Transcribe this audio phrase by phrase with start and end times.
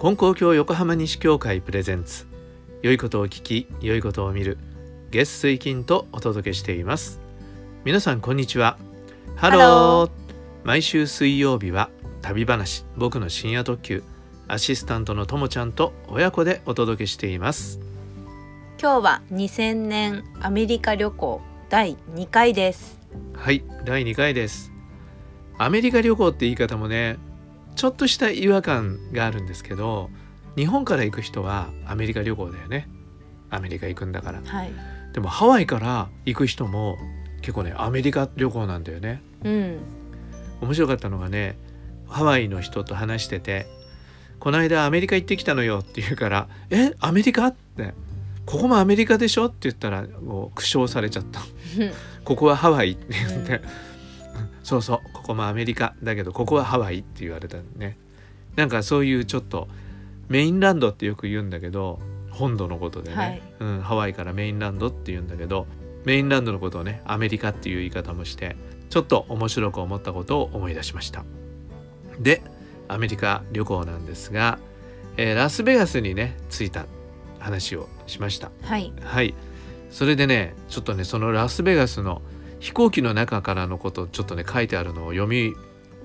[0.00, 2.28] 金光教横浜西教会プレゼンツ。
[2.82, 4.56] 良いことを聞き良いことを見る。
[5.10, 7.20] 月水金とお届けしています。
[7.84, 8.78] 皆さんこんにちは。
[9.34, 10.10] ハロー。
[10.62, 11.90] 毎週水曜日は
[12.22, 12.84] 旅話。
[12.96, 14.04] 僕の深夜特急。
[14.46, 17.80] アシスタントのともちゃんと親子でお届けしています。
[18.80, 23.00] 今日は2000年アメリカ旅行第2回です。
[23.34, 24.70] はい第2回です。
[25.58, 27.18] アメリカ旅行って言い方もね
[27.78, 30.10] ちょっとした違和感があるんですけど
[30.56, 32.88] 日本から行く人はアメリカ旅行だよね。
[33.50, 34.42] アメリカ行くんだから。
[34.44, 34.70] はい。
[35.12, 36.98] でもハワイから行く人も
[37.40, 39.22] 結構ねアメリカ旅行なんだよね。
[39.44, 39.78] うん。
[40.60, 41.56] 面白かったのがね
[42.08, 43.66] ハワイの人と話してて
[44.40, 47.94] 「この間アメリカ行ってきたのよ」って言うから「えアメリカ?」って
[48.44, 51.40] 「ここもアメリカでしょ?」って言ったらもう苦笑されちゃった
[52.24, 53.60] 「ここはハワイ」って言って、
[54.68, 57.96] そうそうここもアメリカだけどここはハワイって言われたね。
[58.54, 59.66] なんかそういうちょっと
[60.28, 63.42] メインランドってよく言うんだけど本土のことでね、はい。
[63.60, 65.66] うん、ハワイからメインランドって言うんだけど
[66.04, 68.56] メインランドのことをねアメリカっていう言い方もして
[68.90, 71.24] ちょっと面白く思ったことを思い出しました。
[72.20, 72.42] で
[72.88, 74.58] アメリカ旅行なんですが、
[75.16, 76.84] えーラスベガスにね着いた
[77.38, 78.50] 話をしました。
[78.60, 78.92] はい。
[79.02, 79.34] はい。
[79.90, 82.20] それでねちょっとねそのラスベガスの
[82.60, 85.54] 飛行機の中からのことをちょっとね書いてあるのを読み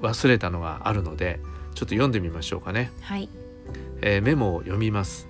[0.02, 1.40] 忘れたのがあるので
[1.74, 2.92] ちょっと読んでみましょうかね。
[3.02, 3.30] はい。
[4.02, 5.28] えーメモを読みます。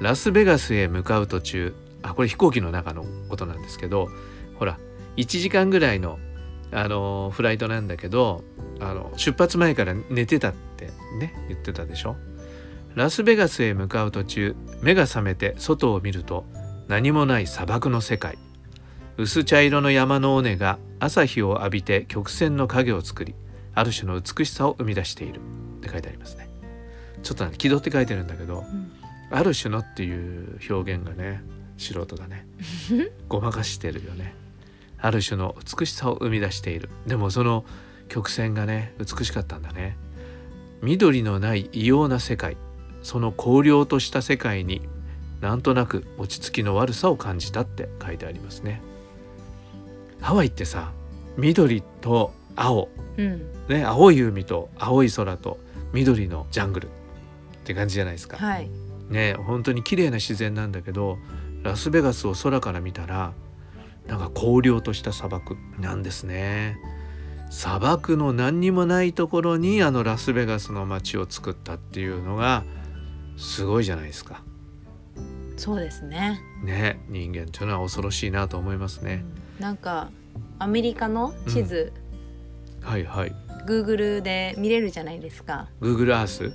[0.00, 1.74] ラスベガスへ向かう途中。
[2.02, 4.08] あこれ飛行機の中のことなんですけど
[4.58, 4.78] ほら
[5.16, 6.18] 1時間ぐらいの、
[6.70, 8.44] あのーフライトなんだけど
[8.80, 12.16] あの出発前から寝てたってね言ってたでしょ。
[12.94, 16.44] ラスベガスへ向かう途中目が覚めて外を見ると
[16.86, 18.38] 何もない砂漠の世界
[19.16, 23.34] 薄茶色の山の尾根が朝日を浴びて曲線の影を作り
[23.74, 25.40] ある種の美しさを生み出している。
[25.40, 25.40] っ
[25.80, 26.48] て書いてありますね。
[27.22, 28.92] ちょっとね気取って書いてるんだけどうん。
[29.30, 31.42] ある種のっていう表現がね
[31.76, 32.46] 素人だね
[33.28, 34.34] ごまかしてるよね。
[34.98, 36.88] ある種の美しさを生み出している。
[37.06, 37.64] でもその
[38.08, 39.96] 曲線がね美しかったんだね。
[40.82, 42.56] 緑のない異様な世界
[43.02, 44.82] その荒涼とした世界に
[45.40, 48.82] なんとなく落ち着きの悪さを感じたって書いてありますね
[50.24, 50.90] ハワイってさ
[51.36, 52.88] 緑と青。
[53.18, 53.52] うん。
[53.68, 55.58] ね青い海と青い空と
[55.92, 56.88] 緑のジャングルっ
[57.64, 58.70] て感じじゃないですか、はい。
[59.10, 61.18] ね本当に綺麗な自然なんだけど
[61.62, 63.34] ラスベガスを空から見たら
[64.06, 66.78] なんか荒涼とした砂漠なんですね。
[67.50, 72.64] 砂漠の何にもないところにあのラスベガスの街を作ったっていうのが
[73.36, 74.42] すごいじゃないですか。
[75.58, 79.24] そうですね、ね人間というのは恐ろしいなと思いますね
[79.58, 80.10] なんか
[80.58, 81.92] アメリカの地図、
[82.80, 83.34] はいはい。
[83.66, 86.52] Google で見れるじゃないですか、Google Earth うん。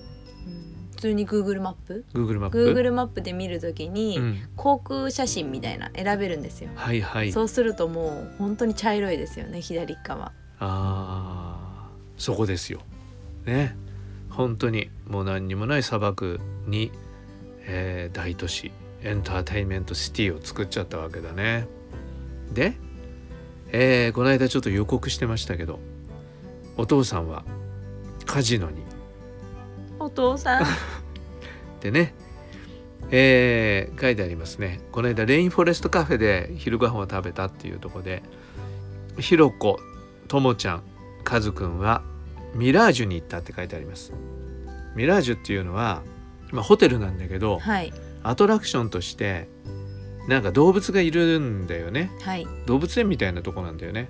[0.91, 2.05] 普通に Google マップ。
[2.13, 7.31] Google マップ？Google マップで見るときに、うん、航空写真みたいな選べるんですよ、はいはい。
[7.31, 10.31] そうするともう本当に茶色いですよね左側。
[10.59, 12.21] あー。
[12.21, 12.81] そこですよ。
[13.45, 13.75] ね。
[14.29, 16.91] 本当にもう何にもない砂漠に、
[17.65, 18.71] えー大都市
[19.01, 21.67] エンターテインメントシティを作っちゃったわけだね。
[22.53, 22.73] で、
[23.71, 25.79] えーこの間ちょっと予告してましたけど
[26.77, 27.43] お父さんは
[28.25, 28.83] カジノに。
[29.99, 30.63] お父さん。
[31.81, 32.13] でね、
[33.11, 34.81] えー書いてありますね。
[34.91, 38.23] この間レインフォレストカフェで昼ご飯を食べたっていうところで
[39.17, 39.79] ひろこ
[40.27, 40.83] ともちゃん
[41.23, 42.01] かずくんは
[42.55, 44.13] ミラージュに行ったって書いてあります。
[44.95, 46.01] ミラージュっていうのは、
[46.51, 47.93] まあ、ホテルなんだけどはい。
[48.23, 49.47] アトラクションとして
[50.29, 52.11] なんか動物がいるんだよね。
[52.21, 52.47] はい。
[52.65, 54.09] 動物園みたいなとこなんだよね。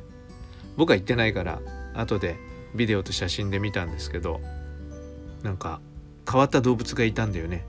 [0.77, 1.59] 僕は行ってないから
[1.95, 2.35] 後で
[2.75, 4.39] ビデオと写真で見たんですけど
[5.43, 5.81] なんか
[6.29, 7.65] 変わった動物がいたんだよね。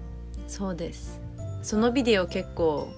[0.47, 1.21] そうです。
[1.63, 2.93] そのビデオ結構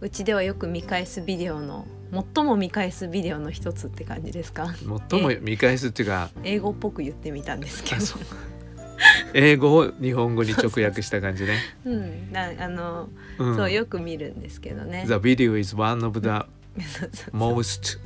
[0.00, 1.86] うちではよく見返すビデオの
[2.34, 4.74] 最も見返すビデオの一つって感じですか？
[5.10, 8.02] 最も見返すっていうか英語っぽく言ってみたんですけど
[9.34, 11.58] 英語を日本語に直訳した感じね。
[11.84, 13.08] うんなあの、
[13.38, 16.28] うん、そうよく見るんですけどね The video is one of the
[17.32, 17.98] most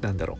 [0.00, 0.38] なんだろ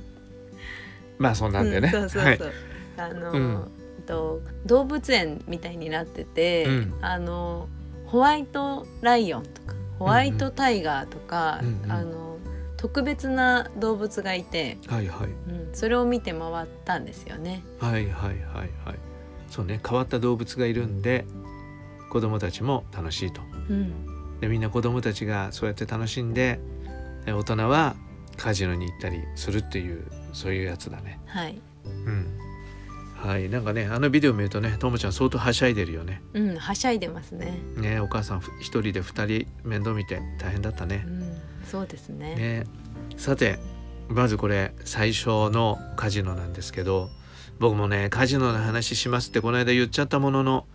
[1.19, 1.23] う。
[1.23, 1.93] まあそんなんだよね。
[1.95, 2.53] うんそうそうそう、はい。
[2.97, 3.71] あの、うん
[4.07, 7.69] と動物園みたいになってて、うんあの
[8.07, 12.31] ホワイトライオンとかホワイトタイガーとか、うんうんあの
[12.77, 17.63] 特別な動物がいて、はいはいうん、それを見て回ったんですよね。
[17.79, 18.39] はいはいはい
[18.87, 18.99] はい。
[19.51, 21.27] そうね変わった動物がいるんで
[22.11, 23.43] 子供たちも楽しいと。
[23.69, 26.59] うん、でみんな子供たちがそうやって楽しんで
[27.27, 27.95] え大人は
[28.37, 31.21] カジノに行ったりするっていうそういうやつだね。
[31.27, 32.39] はい、うん。
[33.21, 41.37] はいなんかねあのビデオ見るとねともちゃん相当はしゃいでるよねうんはしゃいでますねねお母さんふ一人で二人面倒見て大変だったねうん
[41.71, 42.65] そうですねね
[43.19, 43.59] さて
[44.11, 47.11] まずこれ最初のカジノなんですけど
[47.61, 50.67] 僕もねカジノの話しますってこの間言っちゃったものの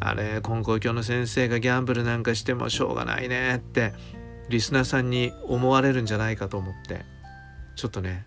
[0.00, 3.94] あれ根高教の先生がギャンブルなんかしてもしょうがないねって
[4.48, 7.04] リスナーさんに思われるんじゃないかと思って
[7.74, 8.24] ちょっとね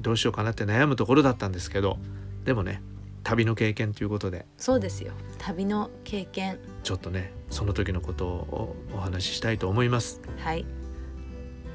[0.00, 1.98] どうしようかなって悩むところだったんですけど
[2.44, 2.80] でもね
[3.24, 4.46] 旅の経験ということで。
[4.56, 5.12] そうですよ。
[5.38, 6.60] 旅の経験。
[6.84, 10.20] ちょっとねその時のことをお話ししたいと思います。
[10.38, 10.64] はい。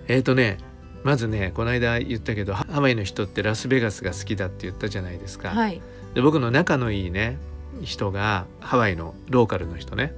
[0.08, 0.60] えーとね
[1.04, 5.50] まずねこの間言ったけどハワイの人ってラスベガスが好きだって言ったじゃないですか。
[5.50, 5.82] はい。
[6.14, 7.38] で僕の仲のいいね
[7.82, 10.14] 人がハワイのローカルの人ね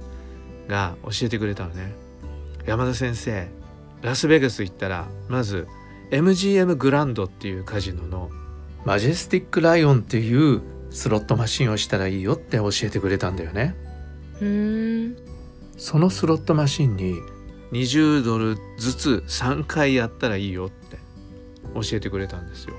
[0.68, 1.94] が教えてくれたのね。
[2.66, 3.48] 山田先生
[4.02, 5.66] ラスベガス行ったらまず
[6.10, 8.30] MGM グランドっていうカジノの
[8.84, 13.74] マジェスティックライオンっていうスロットマシンをしたらいいよって教えてくれたんだよね。
[14.40, 15.16] うーん。
[15.76, 17.16] そのスロットマシンに
[17.74, 20.96] 20ドルずつ3回やったらいいよって
[21.74, 22.74] 教えてくれたんですよ。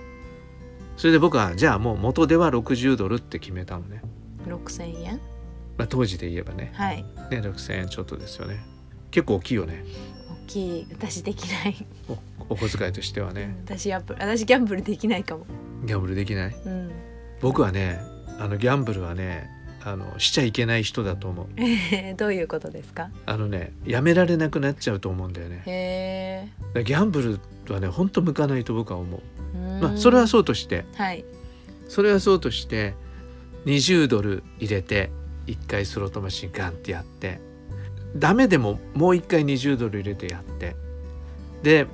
[0.95, 4.01] それで僕はじゃあもう元では60ドルって決めたのね、
[4.47, 5.19] 6000円？
[5.77, 6.71] まあ、当時で言えばね。
[6.73, 7.03] はい。
[7.03, 8.65] ね6000円ちょっとですよね。
[9.11, 9.83] 結構大きいよね。
[10.45, 10.87] 大きい。
[10.89, 11.85] 私できない。
[12.07, 13.53] おお小遣いとしてはね。
[13.65, 15.45] 私やっぱ私ギャンブルできないかも。
[15.85, 16.55] ギャンブルできない？
[16.65, 16.91] うん。
[17.41, 17.99] 僕はね
[18.39, 19.49] あのギャンブルはね
[19.85, 21.45] あのしちゃいけない人だと思う。
[21.57, 23.09] え ーどういうことですか？
[23.25, 25.61] あのねやめられなくなっちゃうと思うんだよね。
[25.65, 27.39] へえギャンブル
[27.73, 29.21] はねほんと向かないと僕は思う。
[29.81, 30.85] まあうそれはそうとして。
[30.95, 31.23] はい。
[31.87, 32.95] それはそうとして
[33.65, 35.11] 20ドル入れて
[35.47, 37.39] 1回スロットマシンガンってやって
[38.15, 40.75] ダメでももう1回20ドル入れてやって
[41.61, 41.85] で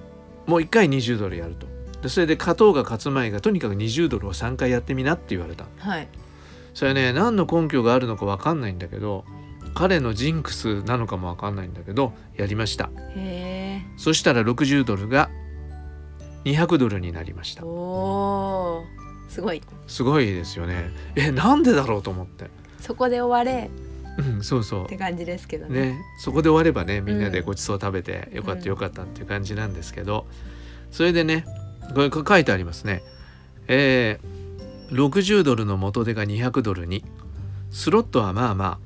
[0.48, 1.68] もう1回20ドルやると。
[2.02, 6.08] でそれで勝とうが勝つまいがとにかく20ドルを3回やってみなって言われたはい
[6.74, 9.26] それはね何の根拠があるのか分かんないんだけど
[9.74, 12.90] 彼のジンクスなのかも分かんないんだけどやりました。
[13.16, 15.30] へそしたら60ドルが
[16.46, 17.62] 200ドルになりました。
[17.62, 19.30] えおー。
[19.30, 19.62] すごい。
[19.88, 20.92] すごいですよね。
[21.16, 22.50] えなんでだろうと思って。
[22.80, 23.70] そこで終われ。
[24.18, 25.80] うんそうそって感じですけどね。
[25.80, 30.26] うねそこで終わればねみんなでうんごちそう食べてよかっうんたよかったっていう感じなんですけど、
[30.92, 31.46] それでね
[31.94, 33.04] これこれ書いてありますね。
[33.68, 34.26] えー、
[34.92, 37.04] 60ドルの元手が200ドルに。
[37.72, 38.80] スロットはまあまあ。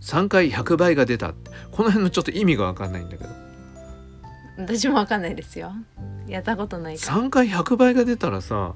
[0.00, 1.34] 3回100倍が出た。
[1.70, 3.30] この辺のちょっと意味が分かんないんだけど。
[4.56, 5.72] 私もわかんないですよ。
[6.26, 7.18] やったことないから。
[7.18, 8.74] 3回100倍が出たらさ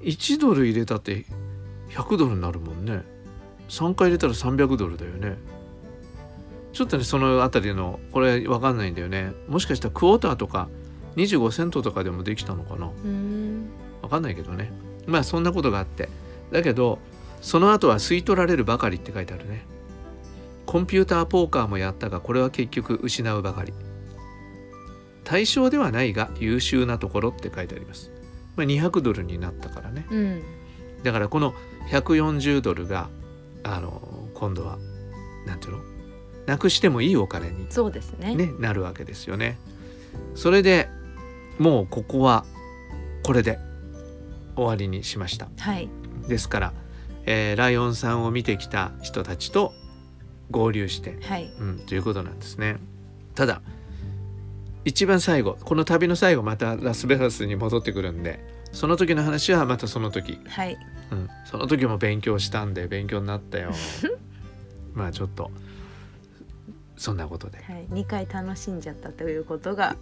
[0.00, 1.26] 1ドル入れたって
[1.90, 3.02] 100ドルになるもんね。
[3.68, 5.36] 3回入れたら300ドルだよね。
[6.72, 9.32] ちょっとねそのあたりのこれ分かんないんだよね。
[9.48, 10.68] もしかしたらクォーターとか
[11.16, 12.90] 25セントとかでもできたのかな。
[14.02, 14.70] 分かんないけどね
[15.06, 16.08] まあそんなことがあって。
[16.52, 16.98] だけど
[17.40, 19.64] その後は吸い取られるばかりって書いてあるね。
[20.64, 23.72] コンピューターポーカーもやったがこれは結局失うばかり。
[25.24, 28.12] 対象ではないが優秀なところって書いてあります、
[28.54, 30.06] まあ、200ドルになったからね。
[30.08, 30.42] うん。
[31.02, 31.52] だからこの
[31.90, 33.08] 140ドルが
[33.64, 34.78] あの今度は
[35.46, 35.78] なんていうの？
[36.46, 38.36] なくしてもいいお金に、そうですね。
[38.36, 39.58] ね、なるわけですよね。
[40.36, 40.88] それで
[41.58, 42.44] もうここは
[43.24, 43.58] これで
[44.56, 45.48] 終わりにしました。
[45.58, 45.88] はい。
[46.28, 46.72] ですから、
[47.26, 49.72] えーライオンさんを見てきた人たちと
[50.50, 51.52] 合流して、はい。
[51.58, 52.76] うん、ということなんですね。
[53.34, 53.60] ただ
[54.84, 58.40] 一番最後この旅の最後またラスベガスに戻ってくるんで
[58.72, 60.76] その時の話はまたその時、はい。
[61.10, 63.72] うん、その時も勉強したんで勉強になったよ。
[64.94, 65.50] まあちょっと
[66.96, 67.58] そんなことで。
[67.58, 67.86] はい。
[67.90, 69.96] 2回楽しんじゃったということが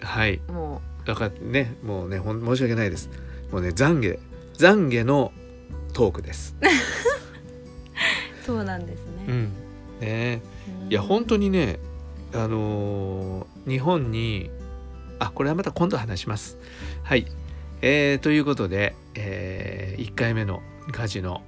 [0.00, 0.40] はい。
[0.48, 3.10] もだからねもうねほん申し訳ないです
[3.56, 4.18] もうね懺悔
[4.58, 5.32] 懺悔の
[5.94, 6.54] トークです。
[6.60, 6.66] う
[8.44, 9.24] そうなんですね。
[9.28, 9.52] うん。
[9.98, 10.42] ね。
[10.82, 10.92] うん。
[10.92, 11.78] いや本当にね
[12.34, 14.50] あのー日本に
[15.18, 16.58] あこれはまた今度話します。
[17.02, 17.26] はい。
[17.80, 20.60] えーということで、え1回目の
[20.92, 21.40] カジノ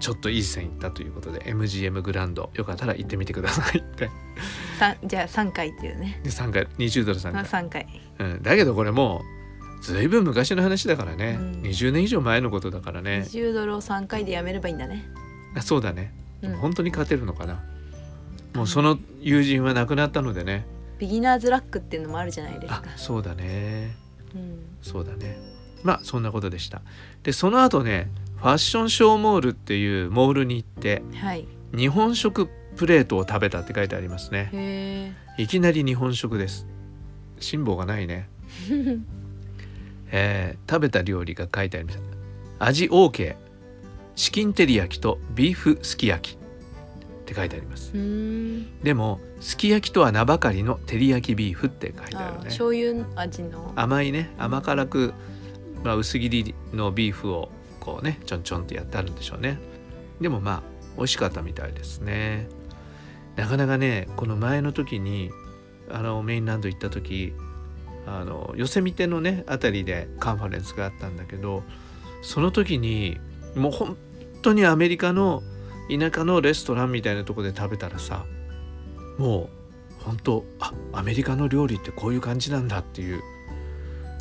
[0.00, 3.78] ちょっといい線いったということで MGM グランドよかったら行ってみてください。
[3.78, 4.10] って
[4.80, 6.20] さじゃあ3回っていうね。
[6.24, 7.86] で3回20ドル3あ回、3回。
[8.18, 9.35] うん、だけどこれもう
[9.80, 11.62] ずいぶん昔の話だからね、うん。
[11.62, 13.24] 20年以上前のことだからね。
[13.26, 15.08] 20ドルを3回でやめればいいんだね。
[15.56, 16.56] あそうだね、うん。
[16.56, 17.62] 本当に勝てるのかな。
[18.54, 20.66] もうその友人は亡くなったのでね。
[20.98, 23.94] ビギナーズラックっていうのもあるじゃないですあかそうだね。
[24.34, 24.58] うん。
[24.82, 25.38] そうだね。
[25.82, 26.82] まあそんなことでした。
[27.22, 31.46] でその後ねファッションショーモールっていうモールに行ってはい。
[31.76, 35.14] 日本食プレートを食べたって書いてありますね。
[35.38, 36.66] いきなり日本食です。
[37.40, 38.28] 辛抱がないね、
[40.10, 42.02] えー食べた料理が書いてありました。
[42.66, 43.36] 味 OK
[44.14, 46.36] チキン照り焼きとビーフすき焼き。
[46.36, 46.38] っ
[47.26, 47.92] て書いてあります。
[48.84, 52.44] でもすき焼きとは名ばかりの照り焼きビーフって書いてああるね。
[52.44, 53.72] 醤油味の。
[53.74, 54.30] 甘いね。
[54.38, 55.12] 甘辛く、
[55.82, 59.58] まあ、薄切りのビーフをこうねちょんちょんってやってあるんでしょうね。
[60.20, 60.62] でもまあ
[60.96, 62.48] 美味しかったみたいですね。
[63.34, 65.30] なかなかねこの前の時に
[65.90, 67.34] あのメインランド行った時
[68.06, 71.64] あのヨセミテのねあたりでカンファレンスがあったんだけど
[72.22, 73.18] その時に
[73.56, 73.96] もう本
[74.42, 75.42] 当にアメリカの
[75.88, 78.24] 田舎のレストランみたいなとこで食べたらさ
[79.18, 79.50] も
[80.00, 83.20] う本当あアメリカの料理ってこういう感じなんだっていう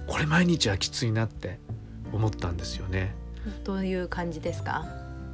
[0.08, 1.60] これ毎日はきついなって
[2.12, 3.15] 思ったんですよね。
[3.63, 4.86] どういう感じですか？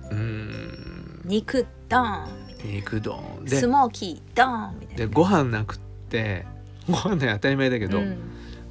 [0.09, 1.21] うーん。
[1.25, 5.05] 肉ドーン肉丼なでスモーキードーンみたいな。
[5.07, 5.79] でご飯なくっ
[6.09, 6.45] て
[6.89, 8.17] ご飯ね当たり前だけど、うん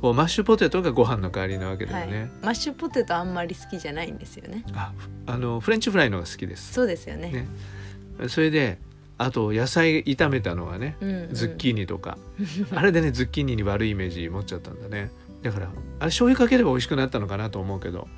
[0.01, 2.07] こうマッシュポテトがご飯の代わりなわけだはい。
[2.07, 4.65] よね。、マッシュポテトあんまり好きじゃないんですよね。
[4.75, 4.93] あ
[5.27, 6.73] あのフレンチフライのが好きです。
[6.73, 7.31] そうですよね。
[8.19, 8.29] ね。
[8.29, 8.79] それで
[9.19, 11.35] あと野菜炒めたのはねうんうん。
[11.35, 12.17] ズッキーニとか、
[12.75, 15.11] あれでねズッキーニに悪いイメージ持っちゃったんだね。
[15.43, 18.09] だからあれ醤油かければ美味しくなったのかなと思うけど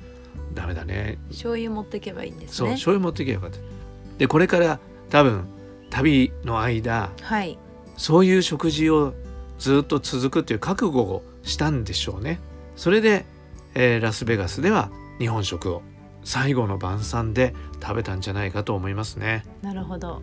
[0.53, 1.17] ダメだね。
[1.29, 3.57] 醤油持ってけばいいんですそう、ね醤油持ってきゃよかった。
[4.17, 5.45] でこれから多分
[5.89, 7.57] 旅の間はい。
[7.97, 9.13] そういう食事を
[9.59, 12.39] ずっと続くっていう覚悟をしたんでしょうね。
[12.75, 13.25] それで、
[13.75, 15.81] えーラスベガスでは日本食を
[16.23, 19.43] 最後の晩餐で食べたんじゃないかと思いますね。
[19.61, 20.21] なるほど。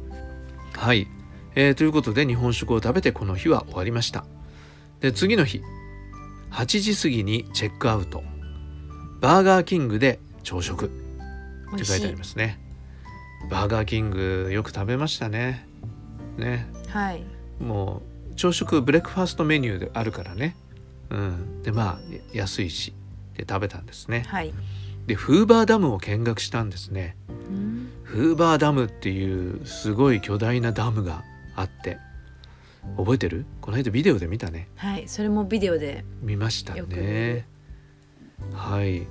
[0.72, 1.06] はい、
[1.54, 4.24] えーということで日本食を食べてこの日は終わりました。
[5.00, 5.62] で次の日
[6.50, 8.22] 8時過ぎにチェックアウト。
[9.20, 10.86] バーガーキングで朝食。
[11.74, 12.58] って書いてありますね。
[13.48, 15.68] バーガーキングよく食べましたね。
[16.36, 16.66] ね。
[16.88, 17.22] はい。
[17.60, 20.56] もう朝食ブレックファーストメニューであるからね
[21.10, 21.62] うん。
[21.62, 21.98] でまあ
[22.32, 22.92] 安いし
[23.34, 24.24] で食べたんですね。
[24.28, 24.52] はい。
[25.06, 27.16] でフーバーダムを見学したんですね。
[27.28, 27.90] うん。
[28.04, 31.22] フーバーダムっていうすごい巨大なダムが
[31.56, 31.98] あって。
[32.96, 33.44] 覚えてる？
[33.60, 34.68] この間ビデオで見たね。
[34.76, 37.46] はいそれもビデオで見ましたね。
[38.54, 39.06] はい。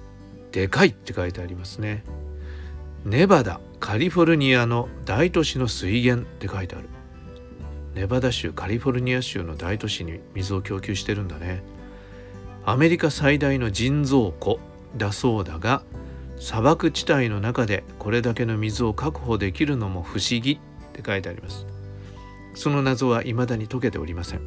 [0.52, 2.04] でかいって書いてありますね。
[3.06, 6.90] ネバダカリフォルニアの大都市の水源って書いてある。
[7.94, 11.62] ネバダ州カリフォルニア州の大都市に水を供給してるんだね
[12.70, 14.60] アメリカ最大の人造湖
[14.96, 15.82] だそうだが
[16.38, 21.66] 砂漠地帯の中でこれだけの水を確保できるのも不思議って書いてあります。
[22.54, 24.42] その謎は未だに解けておりません。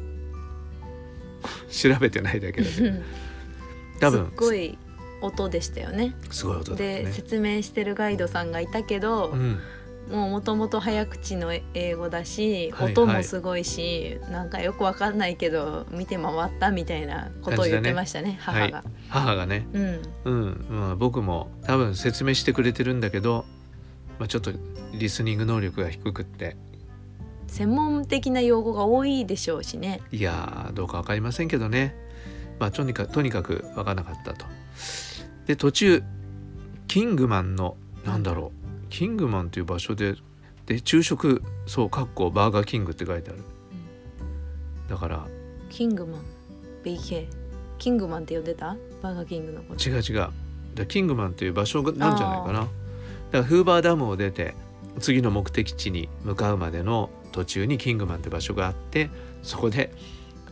[1.69, 2.97] 調べてないだけだけど。
[3.99, 4.27] 多分。
[4.27, 4.77] すっごい
[5.19, 6.15] 音でしたよね。
[6.31, 9.59] すごい音だったでね説明してるガイドさんがいたけど、うん
[10.09, 19.65] もうもともと早口の英語だし、はい音もすごいしなんかよくわかんないけど見て回ったみたいなことを言ってましたね母が、母がね。
[19.73, 20.01] うん。
[20.25, 23.45] うん、まあ、僕も多分説明してくれてるんだけど、
[24.19, 24.51] まあ、ちょっと
[24.93, 26.55] リスニング能力が低くって。
[27.47, 30.01] 専門的な用語が多いでしょうしね。
[30.11, 31.95] いやーどうか分かりませんけどね。
[32.59, 34.45] まあとにかくとにかく分からなかったと。
[35.45, 36.03] で途中
[36.87, 38.62] キングマンのなんだろう
[38.93, 40.13] キングマンという場所で
[40.67, 43.39] で昼食そうかっこバーガーキングって書いてある。
[44.87, 45.25] だから
[45.71, 46.21] キングマン。
[46.83, 47.27] BK
[47.79, 48.77] キングマンって呼んでた？
[49.01, 49.89] バーガーキングのこと。
[49.89, 50.29] 違う違う。
[50.75, 52.59] でキングマンっていう場所なんじゃないかな。
[52.59, 52.69] だか
[53.31, 54.53] らフーバーダムを出て
[54.99, 59.09] 次の目的地に向かうまでの途中にキングマンって場所があって
[59.41, 59.91] そこで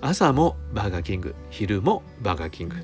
[0.02, 2.76] 朝もバーガーキング昼もバーガーキング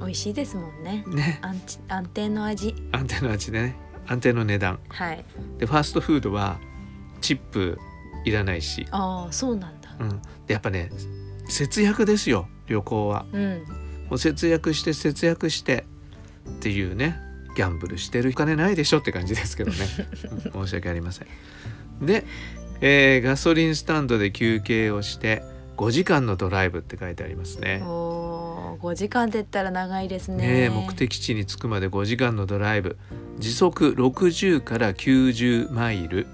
[0.00, 1.04] 美味しいですもんね。
[1.06, 1.38] ね。
[1.40, 2.74] 安チ安定の味。
[2.90, 4.78] 安定の味でね安定の値段。
[4.88, 5.24] はい。
[5.58, 6.58] でファーストフードは
[7.20, 7.78] チップ
[8.24, 9.94] いらないし、ああそうなんだ。
[9.98, 10.90] うん、でやっぱね
[11.48, 13.26] 節約ですよ旅行は。
[13.32, 13.64] うん。
[14.08, 15.86] もう節約して節約して
[16.48, 17.16] っていうね
[17.56, 19.76] ギャンブルしてるお金ないでしょって感じですけどね。
[20.54, 20.66] うん。
[20.66, 22.06] 申し訳ありません。
[22.06, 22.24] で、
[22.80, 25.42] えーガソリンスタンドで休憩をして
[25.76, 27.82] 5時間のドライブって書いてありますね。
[27.84, 30.36] おー5時間って言ったら長いですね。
[30.36, 32.96] ねえ目的地に着くまで5時間のドライブ。
[33.38, 36.26] 時速60から90マイル。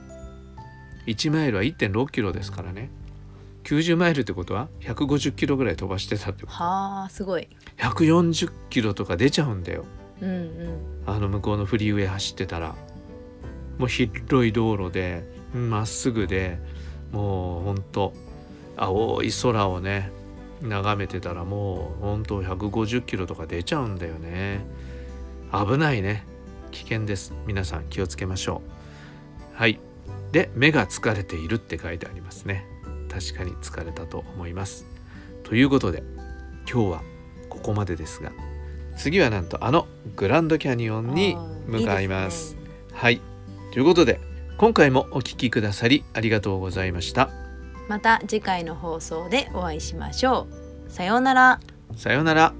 [1.06, 2.90] 1マイルは1.6キロですからね。
[3.64, 6.52] 90マイルってことは150キロぐらい飛ばしてたってこと。
[6.52, 7.48] はあすごい。
[7.78, 9.84] 140キロとか出ちゃうんだよ。
[10.20, 10.78] うんうん。
[11.06, 12.74] あの向こうのフリーウェイ走ってたら。
[13.78, 16.58] もう広い道路でうんまっすぐで
[17.12, 18.12] もうほんと
[18.76, 20.12] 青い空をね
[20.62, 24.64] 眺めてたらもうほんと150キロとか出ちゃうんだよね。
[25.52, 26.24] 危ないね。
[26.70, 27.34] 危険です。
[27.46, 28.62] 皆さん気をつけましょ
[29.54, 29.56] う。
[29.56, 29.80] はい。
[30.32, 32.66] で目が疲れているって書いてありますね。
[33.08, 34.86] 確かに疲れたと思います。
[35.42, 36.02] ということで
[36.70, 37.02] 今日は
[37.48, 38.30] ここまでですが
[38.96, 41.36] 次はなんとあのグランドキャニオンに
[41.66, 42.60] 向かいますね。
[42.92, 43.20] はい。
[43.72, 44.20] ということで
[44.58, 47.39] 今回もお聞きくださりありがとうございました
[47.90, 50.46] また次回の放送でお会いしましょ
[50.86, 50.90] う。
[50.92, 51.60] さようなら。
[51.96, 52.54] さようなら。